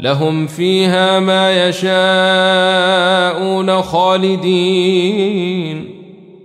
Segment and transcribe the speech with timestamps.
[0.00, 1.92] لهم فيها ما يشاءون
[3.82, 5.18] خالدين.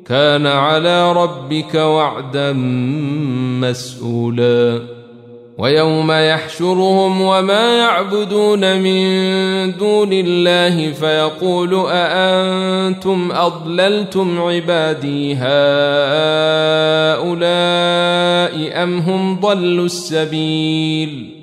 [0.05, 2.53] كان على ربك وعدا
[3.61, 4.81] مسؤولا.
[5.57, 9.03] ويوم يحشرهم وما يعبدون من
[9.77, 15.43] دون الله فيقول أأنتم أضللتم عبادي هؤلاء
[18.83, 21.42] أم هم ضلوا السبيل؟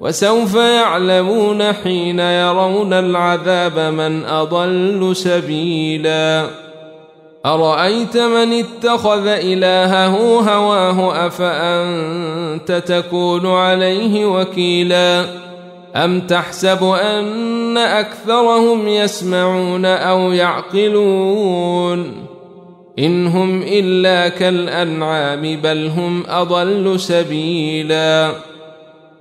[0.00, 6.46] وسوف يعلمون حين يرون العذاب من أضل سبيلا.
[7.46, 15.24] أرأيت من اتخذ إلهه هواه أفأنت تكون عليه وكيلا؟
[15.96, 22.12] أم تحسب أن أكثرهم يسمعون أو يعقلون؟
[22.98, 28.49] إن هم إلا كالأنعام بل هم أضل سبيلا.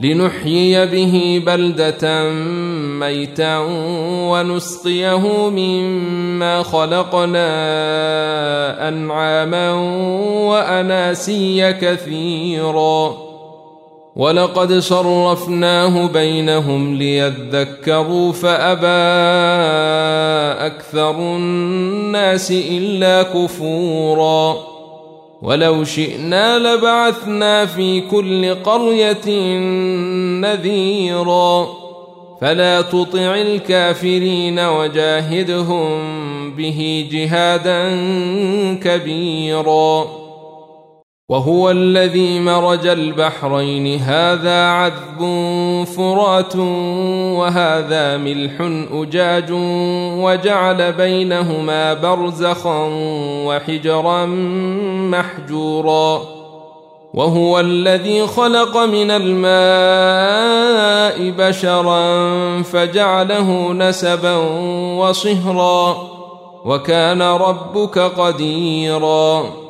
[0.00, 2.30] لنحيي به بلده
[3.00, 3.58] ميتا
[4.30, 7.48] ونسقيه مما خلقنا
[8.88, 9.72] انعاما
[10.48, 13.16] واناسيا كثيرا
[14.16, 18.86] ولقد صرفناه بينهم ليذكروا فابى
[20.66, 24.69] أكثر الناس الا كفورا
[25.42, 29.56] ولو شئنا لبعثنا في كل قرية
[30.40, 31.68] نذيرا.
[32.40, 35.90] فلا تطع الكافرين وجاهدهم
[36.56, 37.88] به جهادا
[38.84, 40.19] كبيرا.
[41.30, 44.00] وهو الذي مرج البحرين.
[44.00, 45.18] هذا عذب
[45.96, 46.56] فرات
[47.36, 48.52] وهذا ملح
[48.92, 49.50] أجاج
[50.22, 52.88] وجعل بينهما برزخا
[53.46, 54.26] وحجرا
[55.10, 56.20] محجورا.
[57.14, 59.54] وهو الذي خلق من الماء
[61.30, 62.22] بشرا
[62.62, 64.36] فجعله نسبا
[64.98, 65.96] وصهرا.
[66.64, 69.69] وكان ربك قديرا.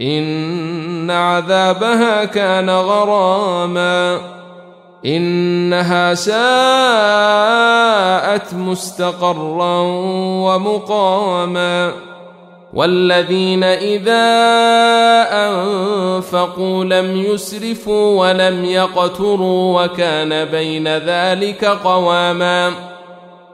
[0.00, 4.18] إن عذابها كان غراما.
[5.06, 6.34] إنها ساءت
[8.54, 9.80] مستقرا
[10.46, 11.92] ومقاما.
[12.74, 14.26] والذين إذا
[15.32, 22.95] أنفقوا لم يسرفوا ولم يقتروا وكان بين ذلك قواما.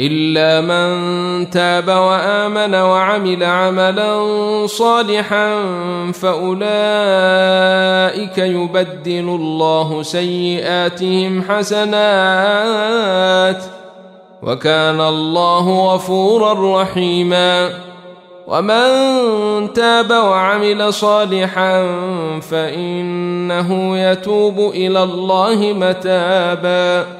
[0.00, 4.16] إلا من تاب وآمن وعمل عملا
[4.66, 5.62] صالحا
[6.12, 6.68] فأولئك
[8.38, 12.84] يبدل الله سيئاتهم حسنات
[14.42, 17.70] وكان الله غفورا رحيما
[18.46, 18.82] ومن
[19.72, 21.86] تاب وعمل صالحا
[22.50, 27.19] فإنه يتوب إلى الله متابا